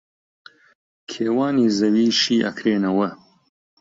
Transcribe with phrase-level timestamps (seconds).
[1.11, 3.07] کێوانی زەوی شی ئەکرێنەوە